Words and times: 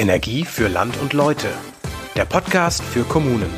Energie 0.00 0.46
für 0.46 0.68
Land 0.68 0.96
und 0.96 1.12
Leute. 1.12 1.48
Der 2.16 2.24
Podcast 2.24 2.82
für 2.82 3.04
Kommunen. 3.04 3.50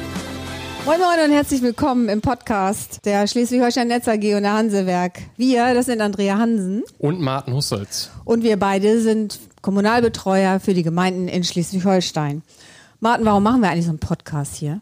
Moin 0.84 0.98
Moin 0.98 1.24
und 1.24 1.32
herzlich 1.32 1.62
willkommen 1.62 2.08
im 2.08 2.20
Podcast 2.20 2.98
der 3.04 3.28
Schleswig-Holstein 3.28 3.86
Netz 3.86 4.08
AG 4.08 4.34
und 4.34 4.42
der 4.42 4.52
Hansewerk. 4.54 5.20
Wir, 5.36 5.72
das 5.72 5.86
sind 5.86 6.00
Andrea 6.00 6.38
Hansen. 6.38 6.82
Und 6.98 7.20
Martin 7.20 7.54
Husselz. 7.54 8.10
Und 8.24 8.42
wir 8.42 8.58
beide 8.58 9.00
sind 9.00 9.38
Kommunalbetreuer 9.60 10.58
für 10.58 10.74
die 10.74 10.82
Gemeinden 10.82 11.28
in 11.28 11.44
Schleswig-Holstein. 11.44 12.42
Martin, 12.98 13.24
warum 13.24 13.44
machen 13.44 13.60
wir 13.60 13.70
eigentlich 13.70 13.84
so 13.84 13.90
einen 13.90 14.00
Podcast 14.00 14.56
hier? 14.56 14.80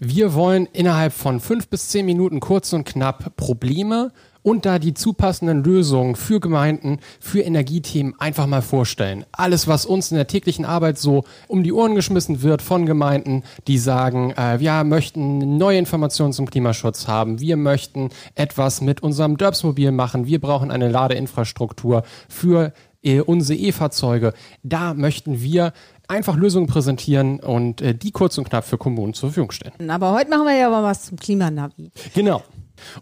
Wir 0.00 0.34
wollen 0.34 0.66
innerhalb 0.74 1.14
von 1.14 1.40
fünf 1.40 1.68
bis 1.68 1.88
zehn 1.88 2.04
Minuten 2.04 2.38
kurz 2.38 2.74
und 2.74 2.84
knapp 2.84 3.34
Probleme 3.36 4.12
und 4.48 4.64
da 4.64 4.78
die 4.78 4.94
zupassenden 4.94 5.62
Lösungen 5.62 6.16
für 6.16 6.40
Gemeinden, 6.40 7.00
für 7.20 7.42
Energiethemen 7.42 8.18
einfach 8.18 8.46
mal 8.46 8.62
vorstellen. 8.62 9.26
Alles, 9.30 9.68
was 9.68 9.84
uns 9.84 10.10
in 10.10 10.16
der 10.16 10.26
täglichen 10.26 10.64
Arbeit 10.64 10.96
so 10.96 11.24
um 11.48 11.62
die 11.62 11.72
Ohren 11.72 11.94
geschmissen 11.94 12.40
wird 12.40 12.62
von 12.62 12.86
Gemeinden, 12.86 13.42
die 13.66 13.76
sagen, 13.76 14.30
äh, 14.30 14.58
wir 14.58 14.84
möchten 14.84 15.58
neue 15.58 15.78
Informationen 15.78 16.32
zum 16.32 16.46
Klimaschutz 16.46 17.08
haben, 17.08 17.40
wir 17.40 17.58
möchten 17.58 18.08
etwas 18.36 18.80
mit 18.80 19.02
unserem 19.02 19.36
Dörbsmobil 19.36 19.92
machen, 19.92 20.26
wir 20.26 20.40
brauchen 20.40 20.70
eine 20.70 20.88
Ladeinfrastruktur 20.88 22.02
für 22.30 22.72
äh, 23.02 23.20
unsere 23.20 23.58
E-Fahrzeuge. 23.58 24.32
Da 24.62 24.94
möchten 24.94 25.42
wir 25.42 25.74
einfach 26.08 26.36
Lösungen 26.36 26.68
präsentieren 26.68 27.38
und 27.40 27.82
äh, 27.82 27.94
die 27.94 28.12
kurz 28.12 28.38
und 28.38 28.48
knapp 28.48 28.64
für 28.64 28.78
Kommunen 28.78 29.12
zur 29.12 29.28
Verfügung 29.28 29.50
stellen. 29.50 29.90
Aber 29.90 30.12
heute 30.12 30.30
machen 30.30 30.46
wir 30.46 30.56
ja 30.56 30.70
mal 30.70 30.82
was 30.82 31.04
zum 31.04 31.18
Klimanavi. 31.18 31.90
Genau. 32.14 32.42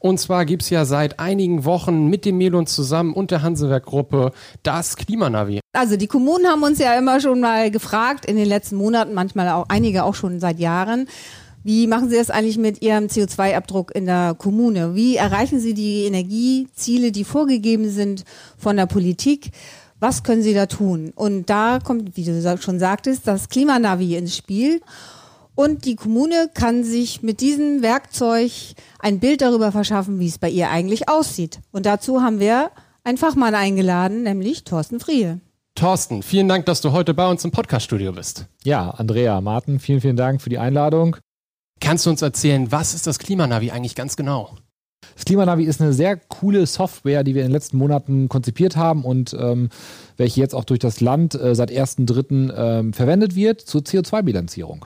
Und 0.00 0.18
zwar 0.18 0.44
gibt's 0.44 0.70
ja 0.70 0.84
seit 0.84 1.18
einigen 1.18 1.64
Wochen 1.64 2.06
mit 2.06 2.24
dem 2.24 2.38
Melon 2.38 2.66
zusammen 2.66 3.12
und 3.12 3.30
der 3.30 3.42
Hansewerk-Gruppe 3.42 4.32
das 4.62 4.96
Klimanavi. 4.96 5.60
Also 5.72 5.96
die 5.96 6.06
Kommunen 6.06 6.46
haben 6.46 6.62
uns 6.62 6.78
ja 6.78 6.94
immer 6.94 7.20
schon 7.20 7.40
mal 7.40 7.70
gefragt 7.70 8.26
in 8.26 8.36
den 8.36 8.48
letzten 8.48 8.76
Monaten, 8.76 9.14
manchmal 9.14 9.48
auch 9.50 9.66
einige 9.68 10.04
auch 10.04 10.14
schon 10.14 10.40
seit 10.40 10.58
Jahren. 10.58 11.06
Wie 11.66 11.88
machen 11.88 12.08
Sie 12.08 12.16
das 12.16 12.30
eigentlich 12.30 12.58
mit 12.58 12.80
Ihrem 12.80 13.06
CO2-Abdruck 13.06 13.92
in 13.92 14.06
der 14.06 14.36
Kommune? 14.38 14.94
Wie 14.94 15.16
erreichen 15.16 15.58
Sie 15.58 15.74
die 15.74 16.04
Energieziele, 16.04 17.10
die 17.10 17.24
vorgegeben 17.24 17.90
sind 17.90 18.24
von 18.56 18.76
der 18.76 18.86
Politik? 18.86 19.50
Was 19.98 20.22
können 20.22 20.42
Sie 20.42 20.54
da 20.54 20.66
tun? 20.66 21.12
Und 21.16 21.50
da 21.50 21.80
kommt, 21.82 22.16
wie 22.16 22.24
du 22.24 22.58
schon 22.60 22.78
sagtest, 22.78 23.26
das 23.26 23.48
Klimanavi 23.48 24.14
ins 24.16 24.36
Spiel. 24.36 24.80
Und 25.56 25.86
die 25.86 25.96
Kommune 25.96 26.50
kann 26.52 26.84
sich 26.84 27.22
mit 27.22 27.40
diesem 27.40 27.80
Werkzeug 27.80 28.52
ein 28.98 29.20
Bild 29.20 29.40
darüber 29.40 29.72
verschaffen, 29.72 30.20
wie 30.20 30.28
es 30.28 30.38
bei 30.38 30.50
ihr 30.50 30.70
eigentlich 30.70 31.08
aussieht. 31.08 31.60
Und 31.72 31.86
dazu 31.86 32.22
haben 32.22 32.40
wir 32.40 32.70
einen 33.04 33.16
Fachmann 33.16 33.54
eingeladen, 33.54 34.22
nämlich 34.22 34.64
Thorsten 34.64 35.00
Frie. 35.00 35.36
Thorsten, 35.74 36.22
vielen 36.22 36.48
Dank, 36.48 36.66
dass 36.66 36.82
du 36.82 36.92
heute 36.92 37.14
bei 37.14 37.26
uns 37.26 37.42
im 37.44 37.52
Podcaststudio 37.52 38.12
bist. 38.12 38.46
Ja, 38.64 38.90
Andrea, 38.90 39.40
Martin, 39.40 39.80
vielen, 39.80 40.02
vielen 40.02 40.16
Dank 40.16 40.42
für 40.42 40.50
die 40.50 40.58
Einladung. 40.58 41.16
Kannst 41.80 42.04
du 42.04 42.10
uns 42.10 42.20
erzählen, 42.20 42.70
was 42.70 42.92
ist 42.92 43.06
das 43.06 43.18
Klimanavi 43.18 43.70
eigentlich 43.70 43.94
ganz 43.94 44.16
genau? 44.16 44.56
Das 45.14 45.24
Klimanavi 45.24 45.64
ist 45.64 45.80
eine 45.80 45.94
sehr 45.94 46.16
coole 46.16 46.66
Software, 46.66 47.24
die 47.24 47.34
wir 47.34 47.42
in 47.42 47.48
den 47.48 47.52
letzten 47.52 47.78
Monaten 47.78 48.28
konzipiert 48.28 48.76
haben 48.76 49.04
und 49.04 49.34
ähm, 49.38 49.70
welche 50.18 50.40
jetzt 50.40 50.54
auch 50.54 50.64
durch 50.64 50.80
das 50.80 51.00
Land 51.00 51.34
äh, 51.34 51.54
seit 51.54 51.70
1.3. 51.70 52.54
Ähm, 52.54 52.92
verwendet 52.92 53.34
wird 53.34 53.62
zur 53.62 53.80
CO2-Bilanzierung. 53.80 54.84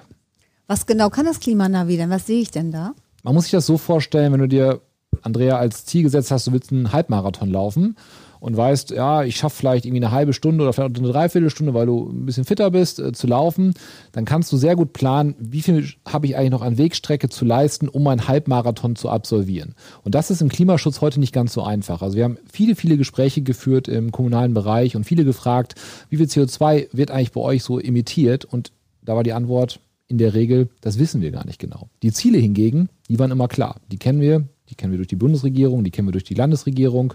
Was 0.71 0.87
genau 0.87 1.11
kann 1.11 1.27
das 1.27 1.41
Klimanavi 1.41 1.97
denn? 1.97 2.11
Was 2.11 2.29
sehe 2.29 2.41
ich 2.41 2.53
denn 2.53 2.71
da? 2.71 2.95
Man 3.25 3.35
muss 3.35 3.47
sich 3.47 3.51
das 3.51 3.67
so 3.67 3.77
vorstellen, 3.77 4.33
wenn 4.33 4.39
du 4.39 4.47
dir, 4.47 4.81
Andrea, 5.21 5.57
als 5.57 5.85
Ziel 5.85 6.05
gesetzt 6.05 6.31
hast, 6.31 6.47
du 6.47 6.53
willst 6.53 6.71
einen 6.71 6.93
Halbmarathon 6.93 7.51
laufen 7.51 7.97
und 8.39 8.57
weißt, 8.57 8.93
ja, 8.93 9.25
ich 9.25 9.35
schaffe 9.37 9.57
vielleicht 9.57 9.85
irgendwie 9.85 10.05
eine 10.05 10.13
halbe 10.13 10.33
Stunde 10.33 10.63
oder 10.63 10.73
vielleicht 10.73 10.97
eine 10.97 11.09
Dreiviertelstunde, 11.09 11.75
weil 11.75 11.87
du 11.87 12.09
ein 12.11 12.25
bisschen 12.25 12.45
fitter 12.45 12.71
bist, 12.71 13.01
äh, 13.01 13.11
zu 13.11 13.27
laufen, 13.27 13.75
dann 14.13 14.25
kannst 14.25 14.53
du 14.53 14.57
sehr 14.57 14.77
gut 14.77 14.93
planen, 14.93 15.35
wie 15.41 15.61
viel 15.61 15.89
habe 16.07 16.27
ich 16.29 16.37
eigentlich 16.37 16.53
noch 16.53 16.63
an 16.63 16.79
Wegstrecke 16.79 17.29
zu 17.29 17.45
leisten, 17.45 17.89
um 17.89 18.07
einen 18.07 18.29
Halbmarathon 18.29 18.95
zu 18.95 19.09
absolvieren. 19.09 19.75
Und 20.05 20.15
das 20.15 20.31
ist 20.31 20.41
im 20.41 20.51
Klimaschutz 20.51 21.01
heute 21.01 21.19
nicht 21.19 21.33
ganz 21.33 21.53
so 21.53 21.65
einfach. 21.65 22.01
Also 22.01 22.17
wir 22.17 22.23
haben 22.23 22.39
viele, 22.49 22.77
viele 22.77 22.97
Gespräche 22.97 23.43
geführt 23.43 23.89
im 23.89 24.13
kommunalen 24.13 24.55
Bereich 24.55 24.95
und 24.95 25.03
viele 25.03 25.25
gefragt, 25.25 25.75
wie 26.11 26.19
viel 26.19 26.27
CO2 26.27 26.91
wird 26.93 27.11
eigentlich 27.11 27.33
bei 27.33 27.41
euch 27.41 27.65
so 27.65 27.81
emittiert? 27.81 28.45
Und 28.45 28.71
da 29.03 29.17
war 29.17 29.25
die 29.25 29.33
Antwort, 29.33 29.81
in 30.11 30.19
der 30.19 30.35
Regel, 30.35 30.69
das 30.81 30.99
wissen 30.99 31.23
wir 31.23 31.31
gar 31.31 31.47
nicht 31.47 31.61
genau. 31.61 31.89
Die 32.03 32.13
Ziele 32.13 32.39
hingegen, 32.39 32.89
die 33.09 33.19
waren 33.19 33.31
immer 33.31 33.47
klar. 33.47 33.77
Die 33.93 33.97
kennen 33.97 34.21
wir, 34.21 34.45
die 34.69 34.75
kennen 34.75 34.93
wir 34.93 34.99
durch 34.99 35.09
die 35.09 35.17
Bundesregierung, 35.17 35.85
die 35.85 35.93
kennen 35.93 36.09
wir 36.09 36.13
durch 36.13 36.25
die 36.25 36.35
Landesregierung. 36.35 37.15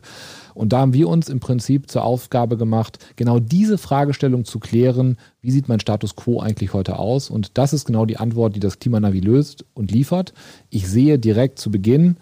Und 0.53 0.71
da 0.71 0.79
haben 0.79 0.93
wir 0.93 1.09
uns 1.09 1.27
im 1.27 1.41
Prinzip 1.41 1.89
zur 1.91 2.05
Aufgabe 2.05 2.55
gemacht, 2.55 2.99
genau 3.17 3.39
diese 3.39 3.77
Fragestellung 3.77 4.45
zu 4.45 4.59
klären, 4.59 5.17
wie 5.41 5.51
sieht 5.51 5.67
mein 5.67 5.81
Status 5.81 6.15
quo 6.15 6.39
eigentlich 6.39 6.73
heute 6.73 6.97
aus? 6.97 7.29
Und 7.29 7.57
das 7.57 7.73
ist 7.73 7.85
genau 7.85 8.05
die 8.05 8.17
Antwort, 8.17 8.55
die 8.55 8.61
das 8.61 8.79
Klimanavi 8.79 9.19
löst 9.19 9.65
und 9.73 9.91
liefert. 9.91 10.33
Ich 10.69 10.87
sehe 10.87 11.19
direkt 11.19 11.59
zu 11.59 11.71
Beginn, 11.71 12.15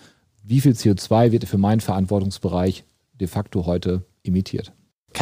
wie 0.43 0.59
viel 0.59 0.73
CO2 0.73 1.31
wird 1.31 1.45
für 1.45 1.59
meinen 1.59 1.81
Verantwortungsbereich 1.81 2.83
de 3.19 3.27
facto 3.27 3.67
heute 3.67 4.03
emittiert. 4.23 4.73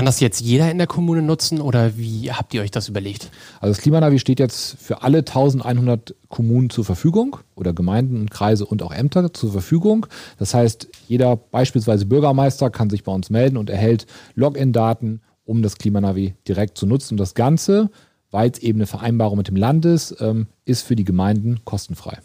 Kann 0.01 0.07
das 0.07 0.19
jetzt 0.19 0.41
jeder 0.41 0.71
in 0.71 0.79
der 0.79 0.87
Kommune 0.87 1.21
nutzen 1.21 1.61
oder 1.61 1.95
wie 1.95 2.31
habt 2.31 2.55
ihr 2.55 2.63
euch 2.63 2.71
das 2.71 2.89
überlegt? 2.89 3.29
Also 3.59 3.75
das 3.75 3.83
Klimanavi 3.83 4.17
steht 4.17 4.39
jetzt 4.39 4.77
für 4.79 5.03
alle 5.03 5.19
1100 5.19 6.15
Kommunen 6.27 6.71
zur 6.71 6.83
Verfügung 6.83 7.37
oder 7.53 7.71
Gemeinden 7.71 8.19
und 8.19 8.31
Kreise 8.31 8.65
und 8.65 8.81
auch 8.81 8.91
Ämter 8.91 9.31
zur 9.31 9.51
Verfügung. 9.51 10.07
Das 10.39 10.55
heißt, 10.55 10.87
jeder 11.07 11.35
beispielsweise 11.37 12.07
Bürgermeister 12.07 12.71
kann 12.71 12.89
sich 12.89 13.03
bei 13.03 13.11
uns 13.11 13.29
melden 13.29 13.57
und 13.57 13.69
erhält 13.69 14.07
Login-Daten, 14.33 15.21
um 15.45 15.61
das 15.61 15.77
Klimanavi 15.77 16.33
direkt 16.47 16.79
zu 16.79 16.87
nutzen. 16.87 17.13
Und 17.13 17.19
das 17.19 17.35
Ganze, 17.35 17.91
weil 18.31 18.49
es 18.49 18.57
eben 18.57 18.79
eine 18.79 18.87
Vereinbarung 18.87 19.37
mit 19.37 19.49
dem 19.49 19.55
Land 19.55 19.85
ist, 19.85 20.15
ähm, 20.19 20.47
ist 20.65 20.81
für 20.81 20.95
die 20.95 21.05
Gemeinden 21.05 21.59
kostenfrei. 21.63 22.17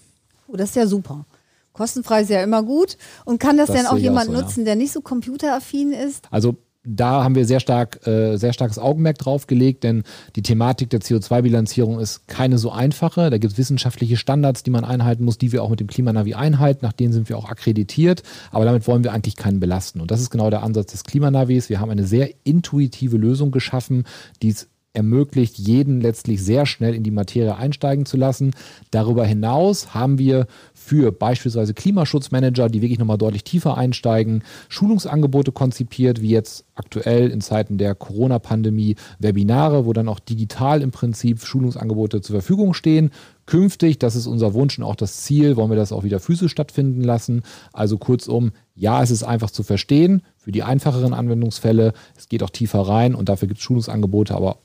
Oh, 0.48 0.56
das 0.56 0.70
ist 0.70 0.76
ja 0.76 0.86
super. 0.86 1.26
Kostenfrei 1.74 2.22
ist 2.22 2.30
ja 2.30 2.42
immer 2.42 2.62
gut. 2.62 2.96
Und 3.26 3.38
kann 3.38 3.58
das, 3.58 3.66
das 3.66 3.76
denn 3.76 3.86
auch 3.86 3.98
jemand 3.98 4.30
auch 4.30 4.34
so, 4.34 4.40
nutzen, 4.40 4.60
ja. 4.60 4.64
der 4.64 4.76
nicht 4.76 4.92
so 4.92 5.02
computeraffin 5.02 5.92
ist? 5.92 6.24
Also 6.30 6.56
da 6.86 7.24
haben 7.24 7.34
wir 7.34 7.44
sehr 7.44 7.60
stark, 7.60 8.06
äh, 8.06 8.36
sehr 8.36 8.52
starkes 8.52 8.78
Augenmerk 8.78 9.18
drauf 9.18 9.46
gelegt, 9.46 9.84
denn 9.84 10.04
die 10.36 10.42
Thematik 10.42 10.90
der 10.90 11.00
CO2-Bilanzierung 11.00 11.98
ist 11.98 12.28
keine 12.28 12.58
so 12.58 12.70
einfache. 12.70 13.30
Da 13.30 13.38
gibt 13.38 13.52
es 13.52 13.58
wissenschaftliche 13.58 14.16
Standards, 14.16 14.62
die 14.62 14.70
man 14.70 14.84
einhalten 14.84 15.24
muss, 15.24 15.36
die 15.36 15.52
wir 15.52 15.62
auch 15.62 15.70
mit 15.70 15.80
dem 15.80 15.88
Klimanavi 15.88 16.34
einhalten. 16.34 16.84
Nach 16.84 16.92
denen 16.92 17.12
sind 17.12 17.28
wir 17.28 17.36
auch 17.36 17.48
akkreditiert. 17.48 18.22
Aber 18.52 18.64
damit 18.64 18.86
wollen 18.86 19.02
wir 19.04 19.12
eigentlich 19.12 19.36
keinen 19.36 19.60
belasten. 19.60 20.00
Und 20.00 20.10
das 20.10 20.20
ist 20.20 20.30
genau 20.30 20.48
der 20.48 20.62
Ansatz 20.62 20.92
des 20.92 21.04
Klimanavis. 21.04 21.68
Wir 21.68 21.80
haben 21.80 21.90
eine 21.90 22.04
sehr 22.04 22.30
intuitive 22.44 23.16
Lösung 23.16 23.50
geschaffen, 23.50 24.04
die 24.42 24.50
es 24.50 24.68
ermöglicht, 24.96 25.58
jeden 25.58 26.00
letztlich 26.00 26.42
sehr 26.42 26.66
schnell 26.66 26.94
in 26.94 27.02
die 27.02 27.10
Materie 27.10 27.56
einsteigen 27.56 28.06
zu 28.06 28.16
lassen. 28.16 28.52
Darüber 28.90 29.24
hinaus 29.24 29.94
haben 29.94 30.18
wir 30.18 30.46
für 30.72 31.12
beispielsweise 31.12 31.74
Klimaschutzmanager, 31.74 32.68
die 32.68 32.80
wirklich 32.80 32.98
nochmal 32.98 33.18
deutlich 33.18 33.44
tiefer 33.44 33.76
einsteigen, 33.76 34.42
Schulungsangebote 34.68 35.52
konzipiert, 35.52 36.22
wie 36.22 36.30
jetzt 36.30 36.64
aktuell 36.76 37.30
in 37.30 37.40
Zeiten 37.40 37.76
der 37.76 37.94
Corona-Pandemie 37.94 38.96
Webinare, 39.18 39.84
wo 39.84 39.92
dann 39.92 40.08
auch 40.08 40.20
digital 40.20 40.82
im 40.82 40.92
Prinzip 40.92 41.44
Schulungsangebote 41.44 42.20
zur 42.20 42.34
Verfügung 42.34 42.72
stehen. 42.72 43.10
Künftig, 43.46 43.98
das 43.98 44.16
ist 44.16 44.26
unser 44.26 44.54
Wunsch 44.54 44.78
und 44.78 44.84
auch 44.84 44.96
das 44.96 45.22
Ziel, 45.22 45.56
wollen 45.56 45.70
wir 45.70 45.76
das 45.76 45.92
auch 45.92 46.04
wieder 46.04 46.20
physisch 46.20 46.52
stattfinden 46.52 47.02
lassen. 47.02 47.42
Also 47.72 47.98
kurzum, 47.98 48.52
ja, 48.74 49.02
es 49.02 49.10
ist 49.10 49.22
einfach 49.22 49.50
zu 49.50 49.62
verstehen 49.62 50.22
für 50.36 50.52
die 50.52 50.62
einfacheren 50.62 51.14
Anwendungsfälle. 51.14 51.92
Es 52.16 52.28
geht 52.28 52.42
auch 52.42 52.50
tiefer 52.50 52.80
rein 52.80 53.14
und 53.14 53.28
dafür 53.28 53.48
gibt 53.48 53.58
es 53.58 53.64
Schulungsangebote, 53.64 54.34
aber 54.34 54.58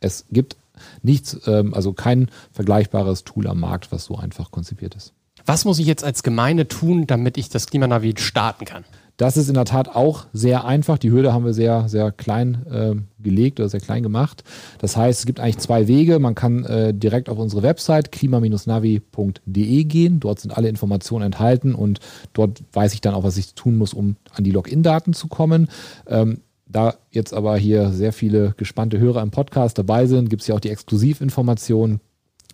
es 0.00 0.26
gibt 0.30 0.56
nichts, 1.02 1.38
ähm, 1.46 1.74
also 1.74 1.92
kein 1.92 2.30
vergleichbares 2.52 3.24
Tool 3.24 3.46
am 3.46 3.60
Markt, 3.60 3.92
was 3.92 4.04
so 4.04 4.16
einfach 4.16 4.50
konzipiert 4.50 4.94
ist. 4.94 5.12
Was 5.44 5.64
muss 5.64 5.78
ich 5.78 5.86
jetzt 5.86 6.04
als 6.04 6.22
Gemeinde 6.22 6.66
tun, 6.66 7.06
damit 7.06 7.38
ich 7.38 7.48
das 7.48 7.66
Klimanavi 7.66 8.14
starten 8.18 8.64
kann? 8.64 8.84
Das 9.16 9.38
ist 9.38 9.48
in 9.48 9.54
der 9.54 9.64
Tat 9.64 9.88
auch 9.88 10.26
sehr 10.34 10.66
einfach. 10.66 10.98
Die 10.98 11.10
Hürde 11.10 11.32
haben 11.32 11.46
wir 11.46 11.54
sehr, 11.54 11.88
sehr 11.88 12.12
klein 12.12 12.66
äh, 12.70 12.94
gelegt 13.22 13.58
oder 13.58 13.68
sehr 13.68 13.80
klein 13.80 14.02
gemacht. 14.02 14.44
Das 14.78 14.96
heißt, 14.96 15.20
es 15.20 15.26
gibt 15.26 15.40
eigentlich 15.40 15.58
zwei 15.58 15.88
Wege. 15.88 16.18
Man 16.18 16.34
kann 16.34 16.64
äh, 16.64 16.92
direkt 16.92 17.30
auf 17.30 17.38
unsere 17.38 17.62
Website 17.62 18.12
klima-navi.de 18.12 19.84
gehen. 19.84 20.20
Dort 20.20 20.40
sind 20.40 20.54
alle 20.54 20.68
Informationen 20.68 21.24
enthalten 21.24 21.74
und 21.74 22.00
dort 22.34 22.62
weiß 22.74 22.92
ich 22.92 23.00
dann 23.00 23.14
auch, 23.14 23.24
was 23.24 23.38
ich 23.38 23.54
tun 23.54 23.78
muss, 23.78 23.94
um 23.94 24.16
an 24.32 24.44
die 24.44 24.50
Login-Daten 24.50 25.14
zu 25.14 25.28
kommen. 25.28 25.68
Ähm, 26.06 26.42
da 26.66 26.96
jetzt 27.10 27.32
aber 27.32 27.56
hier 27.56 27.90
sehr 27.90 28.12
viele 28.12 28.54
gespannte 28.56 28.98
Hörer 28.98 29.22
im 29.22 29.30
Podcast 29.30 29.78
dabei 29.78 30.06
sind, 30.06 30.30
gibt 30.30 30.42
es 30.42 30.48
ja 30.48 30.54
auch 30.54 30.60
die 30.60 30.70
Exklusivinformationen 30.70 32.00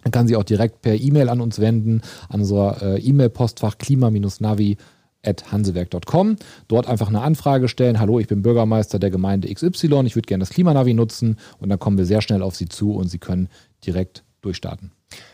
dann 0.03 0.12
kann 0.12 0.26
sie 0.26 0.37
auch 0.37 0.44
direkt 0.44 0.82
per 0.82 0.94
E-Mail 0.94 1.29
an 1.29 1.41
uns 1.41 1.61
wenden, 1.61 2.03
an 2.29 2.41
unser 2.41 2.82
äh, 2.82 3.00
E-Mail-Postfach 3.00 3.79
klima-navi 3.79 4.76
hansewerk.com. 5.25 6.37
Dort 6.67 6.88
einfach 6.88 7.09
eine 7.09 7.20
Anfrage 7.20 7.69
stellen. 7.69 8.00
Hallo, 8.00 8.19
ich 8.19 8.26
bin 8.26 8.43
Bürgermeister 8.43 8.99
der 8.99 9.11
Gemeinde 9.11 9.53
XY. 9.53 10.03
Ich 10.06 10.17
würde 10.17 10.26
gerne 10.26 10.43
das 10.43 10.50
Klimanavi 10.50 10.94
nutzen. 10.94 11.37
Und 11.61 11.69
dann 11.69 11.79
kommen 11.79 11.99
wir 11.99 12.06
sehr 12.06 12.23
schnell 12.23 12.43
auf 12.43 12.56
Sie 12.56 12.69
zu 12.69 12.94
und 12.94 13.09
Sie 13.09 13.19
können 13.19 13.49
direkt 13.87 14.25
durchstarten. 14.41 14.91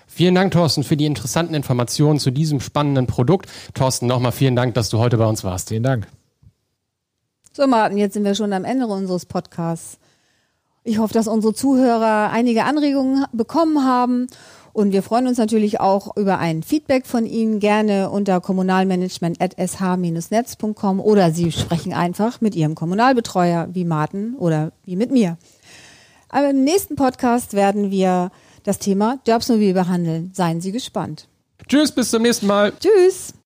Vielen 0.06 0.34
Dank, 0.34 0.52
Thorsten, 0.52 0.84
für 0.84 0.96
die 0.96 1.06
interessanten 1.06 1.54
Informationen 1.54 2.18
zu 2.18 2.30
diesem 2.30 2.60
spannenden 2.60 3.06
Produkt. 3.06 3.48
Thorsten, 3.72 4.06
nochmal 4.06 4.32
vielen 4.32 4.56
Dank, 4.56 4.74
dass 4.74 4.90
du 4.90 4.98
heute 4.98 5.16
bei 5.16 5.26
uns 5.26 5.44
warst. 5.44 5.70
Vielen 5.70 5.84
Dank. 5.84 6.08
So, 7.58 7.66
Martin, 7.66 7.98
jetzt 7.98 8.14
sind 8.14 8.22
wir 8.22 8.36
schon 8.36 8.52
am 8.52 8.64
Ende 8.64 8.86
unseres 8.86 9.26
Podcasts. 9.26 9.98
Ich 10.84 10.98
hoffe, 10.98 11.12
dass 11.12 11.26
unsere 11.26 11.54
Zuhörer 11.54 12.30
einige 12.30 12.62
Anregungen 12.62 13.24
bekommen 13.32 13.84
haben. 13.84 14.28
Und 14.72 14.92
wir 14.92 15.02
freuen 15.02 15.26
uns 15.26 15.38
natürlich 15.38 15.80
auch 15.80 16.16
über 16.16 16.38
ein 16.38 16.62
Feedback 16.62 17.04
von 17.04 17.26
Ihnen 17.26 17.58
gerne 17.58 18.10
unter 18.10 18.40
kommunalmanagement.sh-netz.com 18.40 21.00
oder 21.00 21.32
Sie 21.32 21.50
sprechen 21.50 21.92
einfach 21.92 22.40
mit 22.40 22.54
Ihrem 22.54 22.76
Kommunalbetreuer 22.76 23.70
wie 23.72 23.84
Martin 23.84 24.36
oder 24.36 24.70
wie 24.84 24.94
mit 24.94 25.10
mir. 25.10 25.36
Aber 26.28 26.50
im 26.50 26.62
nächsten 26.62 26.94
Podcast 26.94 27.54
werden 27.54 27.90
wir 27.90 28.30
das 28.62 28.78
Thema 28.78 29.18
Derbsmobil 29.26 29.74
behandeln. 29.74 30.30
Seien 30.32 30.60
Sie 30.60 30.70
gespannt. 30.70 31.26
Tschüss, 31.66 31.90
bis 31.90 32.10
zum 32.10 32.22
nächsten 32.22 32.46
Mal. 32.46 32.72
Tschüss! 32.78 33.34